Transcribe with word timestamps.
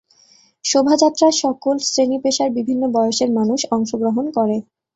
শোভাযাত্রায় 0.65 1.35
সকল 1.41 1.75
শ্রেণী-পেশার 1.85 2.49
বিভিন্ন 2.57 2.83
বয়সের 2.95 3.29
মানুষ 3.37 3.59
অংশগ্রহণ 3.71 4.25
করে। 4.37 4.57